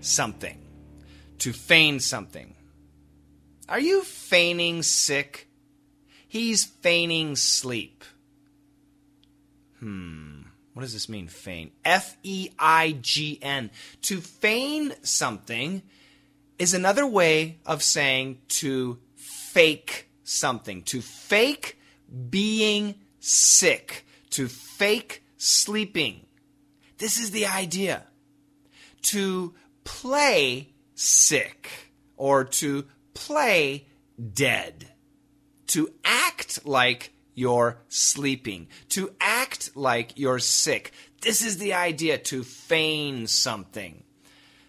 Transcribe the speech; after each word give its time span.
something. 0.00 0.58
To 1.38 1.52
feign 1.52 2.00
something. 2.00 2.54
Are 3.68 3.80
you 3.80 4.02
feigning 4.02 4.82
sick? 4.82 5.48
He's 6.26 6.64
feigning 6.64 7.36
sleep. 7.36 8.04
Hmm. 9.78 10.42
What 10.72 10.82
does 10.82 10.92
this 10.92 11.08
mean, 11.08 11.28
feign? 11.28 11.72
F 11.84 12.16
E 12.22 12.50
I 12.58 12.98
G 13.00 13.38
N. 13.42 13.70
To 14.02 14.20
feign 14.20 14.94
something 15.02 15.82
is 16.58 16.74
another 16.74 17.06
way 17.06 17.58
of 17.66 17.82
saying 17.82 18.40
to 18.48 18.98
fake 19.16 20.08
something. 20.24 20.82
To 20.84 21.00
fake 21.00 21.78
being 22.30 22.94
sick. 23.20 24.06
To 24.30 24.48
fake 24.48 25.24
sleeping. 25.36 26.26
This 26.98 27.18
is 27.18 27.30
the 27.30 27.46
idea. 27.46 28.04
To 29.02 29.54
play 29.88 30.68
sick 30.94 31.70
or 32.18 32.44
to 32.44 32.84
play 33.14 33.86
dead. 34.34 34.86
To 35.68 35.90
act 36.04 36.66
like 36.66 37.12
you're 37.34 37.78
sleeping. 37.88 38.68
To 38.90 39.14
act 39.18 39.70
like 39.74 40.18
you're 40.18 40.38
sick. 40.38 40.92
This 41.22 41.42
is 41.42 41.56
the 41.56 41.72
idea 41.72 42.18
to 42.18 42.44
feign 42.44 43.26
something. 43.26 44.04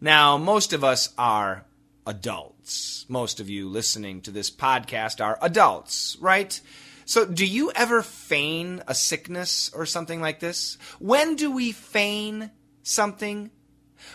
Now, 0.00 0.38
most 0.38 0.72
of 0.72 0.82
us 0.82 1.12
are 1.18 1.66
adults. 2.06 3.04
Most 3.08 3.38
of 3.38 3.50
you 3.50 3.68
listening 3.68 4.22
to 4.22 4.30
this 4.30 4.50
podcast 4.50 5.22
are 5.22 5.38
adults, 5.42 6.16
right? 6.20 6.58
So, 7.04 7.26
do 7.26 7.46
you 7.46 7.70
ever 7.72 8.02
feign 8.02 8.82
a 8.88 8.94
sickness 8.94 9.70
or 9.74 9.84
something 9.86 10.20
like 10.20 10.40
this? 10.40 10.78
When 10.98 11.36
do 11.36 11.50
we 11.50 11.72
feign 11.72 12.50
something? 12.82 13.50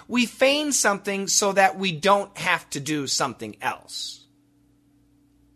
We 0.08 0.26
feign 0.26 0.72
something 0.72 1.28
so 1.28 1.54
that 1.54 1.78
we 1.78 1.92
don't 1.92 2.36
have 2.38 2.70
to 2.72 2.80
do 2.80 3.08
something 3.08 3.56
else. 3.62 4.26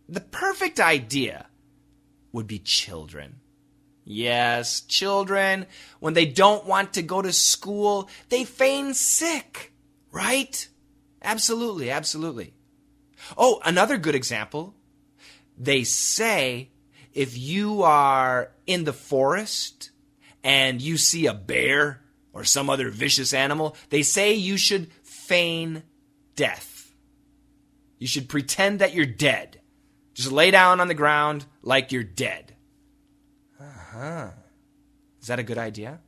The 0.09 0.21
perfect 0.21 0.79
idea 0.79 1.47
would 2.31 2.47
be 2.47 2.59
children. 2.59 3.39
Yes, 4.03 4.81
children, 4.81 5.67
when 5.99 6.13
they 6.15 6.25
don't 6.25 6.65
want 6.65 6.93
to 6.93 7.01
go 7.01 7.21
to 7.21 7.31
school, 7.31 8.09
they 8.29 8.43
feign 8.43 8.93
sick, 8.93 9.73
right? 10.11 10.67
Absolutely, 11.21 11.91
absolutely. 11.91 12.53
Oh, 13.37 13.61
another 13.63 13.97
good 13.97 14.15
example. 14.15 14.73
They 15.57 15.83
say 15.83 16.71
if 17.13 17.37
you 17.37 17.83
are 17.83 18.51
in 18.65 18.83
the 18.85 18.93
forest 18.93 19.91
and 20.43 20.81
you 20.81 20.97
see 20.97 21.27
a 21.27 21.33
bear 21.33 22.00
or 22.33 22.43
some 22.43 22.69
other 22.69 22.89
vicious 22.89 23.33
animal, 23.33 23.75
they 23.89 24.03
say 24.03 24.33
you 24.33 24.57
should 24.57 24.91
feign 25.03 25.83
death. 26.35 26.93
You 27.99 28.07
should 28.07 28.29
pretend 28.29 28.79
that 28.79 28.93
you're 28.93 29.05
dead. 29.05 29.61
Just 30.13 30.31
lay 30.31 30.51
down 30.51 30.79
on 30.79 30.87
the 30.87 30.93
ground 30.93 31.45
like 31.61 31.91
you're 31.91 32.03
dead. 32.03 32.55
Uh 33.59 33.63
huh. 33.91 34.29
Is 35.21 35.27
that 35.27 35.39
a 35.39 35.43
good 35.43 35.57
idea? 35.57 35.99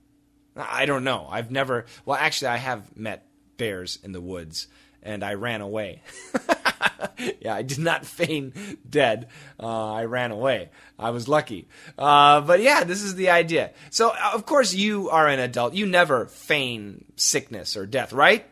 I 0.56 0.86
don't 0.86 1.04
know. 1.04 1.28
I've 1.30 1.52
never. 1.52 1.86
Well, 2.06 2.18
actually, 2.20 2.50
I 2.50 2.58
have 2.58 2.96
met 2.98 3.28
bears 3.58 4.00
in 4.04 4.12
the 4.12 4.22
woods, 4.22 4.68
and 5.02 5.24
I 5.24 5.34
ran 5.36 5.62
away. 5.62 6.02
yeah, 7.42 7.56
I 7.56 7.62
did 7.62 7.80
not 7.80 8.06
feign 8.06 8.54
dead. 8.90 9.28
Uh, 9.60 9.94
I 9.94 10.06
ran 10.06 10.32
away. 10.32 10.70
I 10.98 11.10
was 11.10 11.28
lucky. 11.28 11.68
Uh, 11.98 12.42
but 12.42 12.62
yeah, 12.62 12.84
this 12.84 13.02
is 13.02 13.16
the 13.16 13.30
idea. 13.30 13.72
So, 13.90 14.10
uh, 14.10 14.32
of 14.34 14.46
course, 14.46 14.74
you 14.74 15.10
are 15.10 15.28
an 15.28 15.40
adult. 15.40 15.74
You 15.74 15.86
never 15.86 16.26
feign 16.28 17.06
sickness 17.16 17.76
or 17.76 17.86
death, 17.86 18.14
right? 18.14 18.46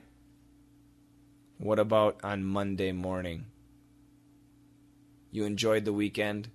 What 1.57 1.79
about 1.79 2.19
on 2.23 2.43
Monday 2.43 2.91
morning? 2.91 3.45
You 5.31 5.45
enjoyed 5.45 5.85
the 5.85 5.93
weekend? 5.93 6.49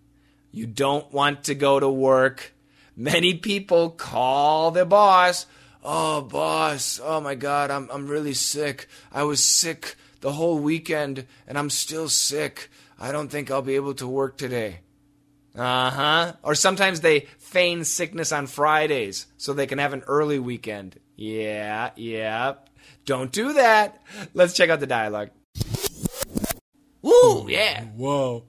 You 0.50 0.66
don't 0.66 1.10
want 1.12 1.44
to 1.44 1.54
go 1.54 1.78
to 1.78 1.88
work. 1.88 2.52
Many 2.96 3.34
people 3.34 3.90
call 3.90 4.70
their 4.70 4.84
boss. 4.84 5.46
Oh, 5.84 6.22
boss. 6.22 7.00
Oh, 7.02 7.20
my 7.20 7.34
God. 7.34 7.70
I'm, 7.70 7.88
I'm 7.92 8.06
really 8.06 8.34
sick. 8.34 8.88
I 9.12 9.22
was 9.22 9.42
sick 9.44 9.96
the 10.26 10.32
whole 10.32 10.58
weekend 10.58 11.24
and 11.46 11.56
I'm 11.56 11.70
still 11.70 12.08
sick. 12.08 12.68
I 12.98 13.12
don't 13.12 13.28
think 13.28 13.48
I'll 13.48 13.62
be 13.62 13.76
able 13.76 13.94
to 13.94 14.08
work 14.08 14.36
today. 14.36 14.80
Uh 15.54 15.88
huh. 15.88 16.32
Or 16.42 16.56
sometimes 16.56 17.00
they 17.00 17.28
feign 17.38 17.84
sickness 17.84 18.32
on 18.32 18.48
Fridays 18.48 19.28
so 19.36 19.52
they 19.52 19.68
can 19.68 19.78
have 19.78 19.92
an 19.92 20.02
early 20.08 20.40
weekend. 20.40 20.98
Yeah, 21.14 21.90
yeah. 21.94 22.54
Don't 23.04 23.30
do 23.30 23.52
that. 23.52 24.02
Let's 24.34 24.52
check 24.52 24.68
out 24.68 24.80
the 24.80 24.88
dialogue. 24.88 25.30
Woo, 27.02 27.48
yeah. 27.48 27.84
Wow. 27.94 28.42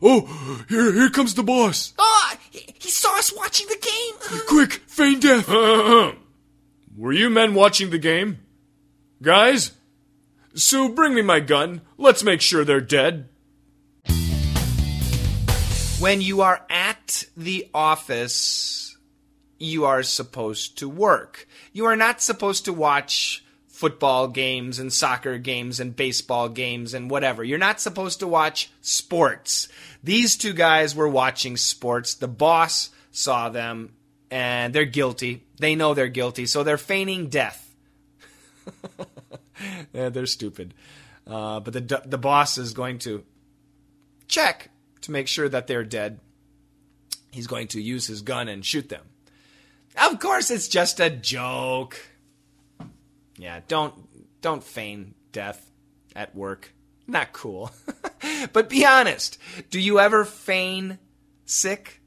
Oh, 0.00 0.64
here, 0.70 0.94
here 0.94 1.10
comes 1.10 1.34
the 1.34 1.42
boss. 1.42 1.92
Oh, 1.98 2.32
he, 2.50 2.74
he 2.80 2.88
saw 2.88 3.18
us 3.18 3.36
watching 3.36 3.66
the 3.68 3.76
game. 3.76 4.40
Quick, 4.48 4.72
feign 4.86 5.20
death. 5.20 5.46
Were 6.96 7.12
you 7.12 7.28
men 7.28 7.52
watching 7.52 7.90
the 7.90 7.98
game? 7.98 8.38
Guys? 9.20 9.72
Sue, 10.54 10.90
bring 10.90 11.14
me 11.14 11.22
my 11.22 11.40
gun. 11.40 11.80
Let's 11.96 12.22
make 12.22 12.40
sure 12.40 12.64
they're 12.64 12.80
dead. 12.80 13.28
When 15.98 16.20
you 16.20 16.40
are 16.40 16.66
at 16.68 17.24
the 17.36 17.68
office, 17.72 18.96
you 19.58 19.84
are 19.84 20.02
supposed 20.02 20.78
to 20.78 20.88
work. 20.88 21.46
You 21.72 21.86
are 21.86 21.96
not 21.96 22.20
supposed 22.20 22.64
to 22.64 22.72
watch 22.72 23.44
football 23.68 24.28
games 24.28 24.78
and 24.78 24.92
soccer 24.92 25.38
games 25.38 25.80
and 25.80 25.96
baseball 25.96 26.48
games 26.48 26.92
and 26.92 27.10
whatever. 27.10 27.42
You're 27.42 27.58
not 27.58 27.80
supposed 27.80 28.20
to 28.20 28.26
watch 28.26 28.70
sports. 28.80 29.68
These 30.04 30.36
two 30.36 30.52
guys 30.52 30.94
were 30.94 31.08
watching 31.08 31.56
sports. 31.56 32.14
The 32.14 32.28
boss 32.28 32.90
saw 33.10 33.48
them 33.48 33.92
and 34.30 34.74
they're 34.74 34.84
guilty. 34.84 35.44
They 35.58 35.74
know 35.74 35.94
they're 35.94 36.08
guilty, 36.08 36.46
so 36.46 36.62
they're 36.62 36.78
feigning 36.78 37.28
death. 37.28 37.71
yeah, 39.94 40.08
they're 40.08 40.26
stupid. 40.26 40.74
Uh, 41.26 41.60
but 41.60 41.72
the 41.72 42.02
the 42.04 42.18
boss 42.18 42.58
is 42.58 42.72
going 42.72 42.98
to 43.00 43.24
check 44.26 44.70
to 45.02 45.12
make 45.12 45.28
sure 45.28 45.48
that 45.48 45.66
they're 45.66 45.84
dead. 45.84 46.18
He's 47.30 47.46
going 47.46 47.68
to 47.68 47.80
use 47.80 48.06
his 48.06 48.22
gun 48.22 48.48
and 48.48 48.64
shoot 48.64 48.88
them. 48.88 49.04
Of 49.96 50.18
course, 50.18 50.50
it's 50.50 50.68
just 50.68 51.00
a 51.00 51.10
joke. 51.10 51.98
Yeah, 53.36 53.60
don't 53.68 53.94
don't 54.40 54.64
feign 54.64 55.14
death 55.32 55.70
at 56.14 56.34
work. 56.34 56.72
Not 57.06 57.32
cool. 57.32 57.70
but 58.52 58.68
be 58.68 58.84
honest. 58.84 59.38
Do 59.70 59.80
you 59.80 59.98
ever 60.00 60.24
feign 60.24 60.98
sick? 61.44 62.00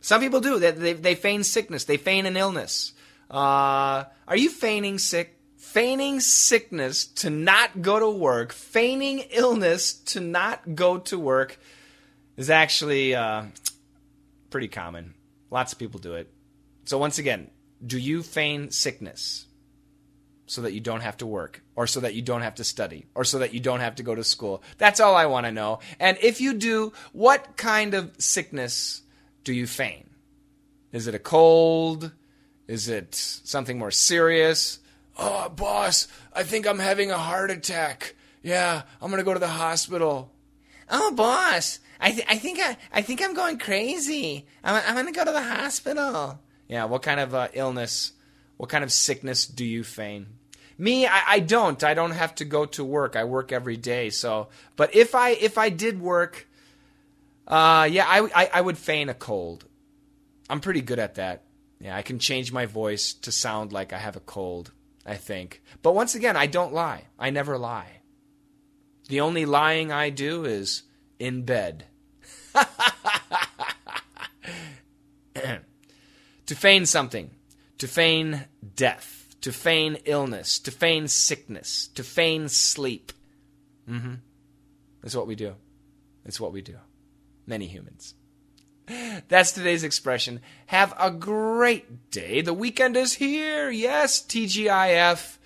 Some 0.00 0.20
people 0.20 0.40
do. 0.40 0.58
They, 0.58 0.70
they, 0.70 0.92
they 0.94 1.14
feign 1.14 1.44
sickness. 1.44 1.84
They 1.84 1.96
feign 1.96 2.26
an 2.26 2.36
illness. 2.36 2.92
Uh, 3.30 4.04
are 4.26 4.36
you 4.36 4.50
feigning 4.50 4.98
sick? 4.98 5.38
Feigning 5.62 6.18
sickness 6.18 7.06
to 7.06 7.30
not 7.30 7.82
go 7.82 8.00
to 8.00 8.10
work, 8.10 8.52
feigning 8.52 9.20
illness 9.30 9.94
to 9.94 10.18
not 10.18 10.74
go 10.74 10.98
to 10.98 11.16
work 11.16 11.56
is 12.36 12.50
actually 12.50 13.14
uh, 13.14 13.44
pretty 14.50 14.66
common. 14.66 15.14
Lots 15.52 15.72
of 15.72 15.78
people 15.78 16.00
do 16.00 16.14
it. 16.14 16.28
So, 16.84 16.98
once 16.98 17.18
again, 17.18 17.48
do 17.86 17.96
you 17.96 18.24
feign 18.24 18.72
sickness 18.72 19.46
so 20.46 20.62
that 20.62 20.72
you 20.72 20.80
don't 20.80 21.00
have 21.00 21.18
to 21.18 21.26
work, 21.26 21.62
or 21.76 21.86
so 21.86 22.00
that 22.00 22.14
you 22.14 22.22
don't 22.22 22.42
have 22.42 22.56
to 22.56 22.64
study, 22.64 23.06
or 23.14 23.22
so 23.22 23.38
that 23.38 23.54
you 23.54 23.60
don't 23.60 23.80
have 23.80 23.94
to 23.94 24.02
go 24.02 24.16
to 24.16 24.24
school? 24.24 24.64
That's 24.78 24.98
all 24.98 25.14
I 25.14 25.26
want 25.26 25.46
to 25.46 25.52
know. 25.52 25.78
And 26.00 26.18
if 26.20 26.40
you 26.40 26.54
do, 26.54 26.92
what 27.12 27.56
kind 27.56 27.94
of 27.94 28.10
sickness 28.18 29.02
do 29.44 29.54
you 29.54 29.68
feign? 29.68 30.10
Is 30.90 31.06
it 31.06 31.14
a 31.14 31.20
cold? 31.20 32.10
Is 32.66 32.88
it 32.88 33.14
something 33.14 33.78
more 33.78 33.92
serious? 33.92 34.80
Oh, 35.18 35.48
boss, 35.50 36.08
I 36.32 36.42
think 36.42 36.66
I'm 36.66 36.78
having 36.78 37.10
a 37.10 37.18
heart 37.18 37.50
attack. 37.50 38.14
Yeah, 38.42 38.82
I'm 39.00 39.10
gonna 39.10 39.22
go 39.22 39.34
to 39.34 39.40
the 39.40 39.46
hospital. 39.48 40.32
Oh, 40.90 41.12
boss, 41.12 41.78
I, 42.00 42.12
th- 42.12 42.26
I 42.28 42.36
think 42.36 42.58
I, 42.60 42.76
I 42.92 43.02
think 43.02 43.22
I'm 43.22 43.34
going 43.34 43.58
crazy. 43.58 44.46
I'm, 44.64 44.82
I'm 44.86 44.94
gonna 44.96 45.12
go 45.12 45.24
to 45.24 45.32
the 45.32 45.42
hospital. 45.42 46.40
Yeah, 46.68 46.86
what 46.86 47.02
kind 47.02 47.20
of 47.20 47.34
uh, 47.34 47.48
illness, 47.52 48.12
what 48.56 48.68
kind 48.70 48.82
of 48.82 48.90
sickness 48.90 49.46
do 49.46 49.64
you 49.64 49.84
feign? 49.84 50.26
Me, 50.78 51.06
I, 51.06 51.22
I 51.26 51.40
don't. 51.40 51.82
I 51.84 51.94
don't 51.94 52.12
have 52.12 52.34
to 52.36 52.44
go 52.44 52.64
to 52.66 52.84
work. 52.84 53.14
I 53.14 53.24
work 53.24 53.52
every 53.52 53.76
day. 53.76 54.10
So, 54.10 54.48
but 54.74 54.94
if 54.94 55.14
I 55.14 55.30
if 55.30 55.58
I 55.58 55.68
did 55.68 56.00
work, 56.00 56.48
uh, 57.46 57.88
yeah, 57.90 58.06
I, 58.08 58.28
I 58.34 58.50
I 58.54 58.60
would 58.60 58.78
feign 58.78 59.08
a 59.08 59.14
cold. 59.14 59.64
I'm 60.48 60.60
pretty 60.60 60.80
good 60.80 60.98
at 60.98 61.16
that. 61.16 61.42
Yeah, 61.78 61.96
I 61.96 62.02
can 62.02 62.18
change 62.18 62.52
my 62.52 62.66
voice 62.66 63.12
to 63.12 63.30
sound 63.32 63.72
like 63.72 63.92
I 63.92 63.98
have 63.98 64.16
a 64.16 64.20
cold. 64.20 64.72
I 65.04 65.16
think. 65.16 65.62
But 65.82 65.94
once 65.94 66.14
again, 66.14 66.36
I 66.36 66.46
don't 66.46 66.72
lie. 66.72 67.04
I 67.18 67.30
never 67.30 67.58
lie. 67.58 68.00
The 69.08 69.20
only 69.20 69.44
lying 69.44 69.90
I 69.90 70.10
do 70.10 70.44
is 70.44 70.84
in 71.18 71.42
bed. 71.44 71.86
to 75.34 76.54
feign 76.54 76.86
something, 76.86 77.30
to 77.78 77.88
feign 77.88 78.44
death, 78.76 79.34
to 79.40 79.52
feign 79.52 79.98
illness, 80.04 80.58
to 80.60 80.70
feign 80.70 81.08
sickness, 81.08 81.88
to 81.88 82.04
feign 82.04 82.48
sleep. 82.48 83.12
Mm-hmm. 83.88 84.14
That's 85.02 85.16
what 85.16 85.26
we 85.26 85.34
do. 85.34 85.54
That's 86.24 86.40
what 86.40 86.52
we 86.52 86.62
do. 86.62 86.76
Many 87.46 87.66
humans. 87.66 88.14
That's 89.28 89.52
today's 89.52 89.84
expression. 89.84 90.40
Have 90.66 90.94
a 90.98 91.10
great 91.10 92.10
day. 92.10 92.40
The 92.40 92.54
weekend 92.54 92.96
is 92.96 93.14
here. 93.14 93.70
Yes, 93.70 94.22
TGIF. 94.22 95.38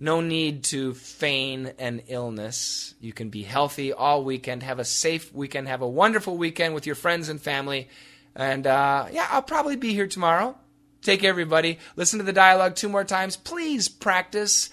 No 0.00 0.20
need 0.20 0.64
to 0.64 0.94
feign 0.94 1.72
an 1.78 2.02
illness. 2.08 2.94
You 3.00 3.12
can 3.12 3.30
be 3.30 3.42
healthy 3.42 3.92
all 3.92 4.24
weekend. 4.24 4.62
Have 4.62 4.78
a 4.78 4.84
safe 4.84 5.32
weekend. 5.32 5.68
Have 5.68 5.82
a 5.82 5.88
wonderful 5.88 6.36
weekend 6.36 6.74
with 6.74 6.86
your 6.86 6.96
friends 6.96 7.28
and 7.28 7.40
family. 7.40 7.88
And 8.34 8.66
uh, 8.66 9.06
yeah, 9.12 9.28
I'll 9.30 9.42
probably 9.42 9.76
be 9.76 9.94
here 9.94 10.08
tomorrow. 10.08 10.56
Take 11.00 11.20
care, 11.20 11.30
everybody. 11.30 11.78
Listen 11.96 12.18
to 12.18 12.24
the 12.24 12.32
dialogue 12.32 12.74
two 12.74 12.88
more 12.88 13.04
times. 13.04 13.36
Please 13.36 13.88
practice. 13.88 14.70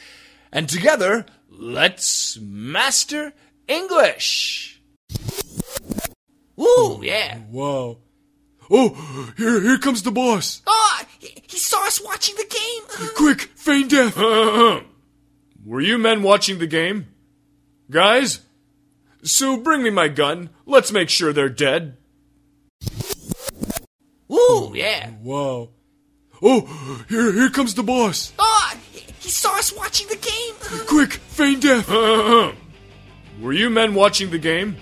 And 0.51 0.67
together, 0.67 1.25
let's 1.49 2.37
master 2.39 3.33
English. 3.67 4.80
Woo, 6.61 6.67
oh, 6.67 7.01
yeah. 7.01 7.39
Wow. 7.49 7.97
Oh, 8.69 9.33
here, 9.35 9.59
here 9.59 9.79
comes 9.79 10.03
the 10.03 10.11
boss. 10.11 10.61
Oh, 10.67 11.01
he 11.17 11.33
he 11.47 11.57
saw 11.57 11.87
us 11.87 11.99
watching 11.99 12.35
the 12.35 12.45
game. 12.45 13.09
Quick, 13.15 13.41
feign 13.55 13.87
death. 13.87 14.15
Were 15.65 15.81
you 15.81 15.97
men 15.97 16.21
watching 16.21 16.59
the 16.59 16.67
game? 16.67 17.07
Guys? 17.89 18.41
Sue, 19.23 19.57
bring 19.57 19.81
me 19.81 19.89
my 19.89 20.07
gun. 20.07 20.51
Let's 20.67 20.91
make 20.91 21.09
sure 21.09 21.33
they're 21.33 21.49
dead. 21.49 21.97
Woo, 24.27 24.37
oh, 24.37 24.73
yeah. 24.75 25.09
Wow. 25.23 25.69
Oh, 26.43 27.05
here, 27.09 27.33
here 27.33 27.49
comes 27.49 27.73
the 27.73 27.81
boss. 27.81 28.33
Oh, 28.37 28.73
he 28.91 29.29
saw 29.29 29.57
us 29.57 29.75
watching 29.75 30.09
the 30.09 30.15
game. 30.15 30.85
Quick, 30.85 31.13
feign 31.13 31.59
death. 31.59 31.89
Were 33.41 33.53
you 33.53 33.71
men 33.71 33.95
watching 33.95 34.29
the 34.29 34.37
game? 34.37 34.77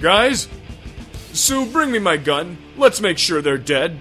Guys? 0.00 0.48
Sue, 1.38 1.66
bring 1.66 1.92
me 1.92 2.00
my 2.00 2.16
gun. 2.16 2.58
Let's 2.76 3.00
make 3.00 3.16
sure 3.16 3.40
they're 3.40 3.56
dead. 3.56 4.00